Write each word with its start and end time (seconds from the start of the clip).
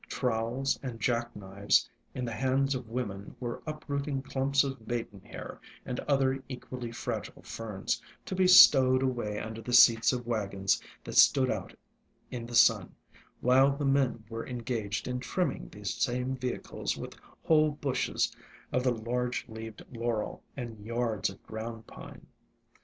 Trowels 0.09 0.79
and 0.81 0.99
jack 0.99 1.35
knives 1.35 1.87
in 2.15 2.25
the 2.25 2.31
hands 2.31 2.73
of 2.73 2.89
women 2.89 3.35
were 3.39 3.61
uprooting 3.67 4.23
clumps 4.23 4.63
of 4.63 4.87
Maiden 4.87 5.19
hair 5.21 5.61
and 5.85 5.99
other 6.09 6.43
equally 6.49 6.91
fragile 6.91 7.43
Ferns, 7.43 8.01
to 8.25 8.33
be 8.33 8.47
stowed 8.47 9.03
away 9.03 9.37
under 9.37 9.61
the 9.61 9.73
seats 9.73 10.11
of 10.11 10.25
wagons 10.25 10.81
that 11.03 11.17
stood 11.17 11.51
out 11.51 11.75
in 12.31 12.47
the 12.47 12.55
sun, 12.55 12.95
while 13.41 13.77
the 13.77 13.85
men 13.85 14.23
were 14.27 14.47
engaged 14.47 15.07
in 15.07 15.19
trimming 15.19 15.69
these 15.69 15.93
same 15.93 16.35
vehicles 16.35 16.97
with 16.97 17.15
whole 17.43 17.69
bushes 17.69 18.35
of 18.73 18.83
the 18.83 18.89
Large 18.91 19.47
leaved 19.47 19.85
Laurel 19.91 20.41
and 20.57 20.83
yards 20.83 21.29
of 21.29 21.43
Ground 21.43 21.85
Pine. 21.85 22.25